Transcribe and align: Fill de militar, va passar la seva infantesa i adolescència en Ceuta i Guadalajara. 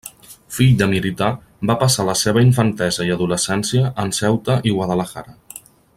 Fill 0.53 0.71
de 0.77 0.85
militar, 0.93 1.27
va 1.71 1.75
passar 1.83 2.07
la 2.07 2.17
seva 2.21 2.43
infantesa 2.47 3.07
i 3.11 3.13
adolescència 3.17 3.93
en 4.05 4.15
Ceuta 4.21 4.57
i 4.71 4.75
Guadalajara. 4.79 5.37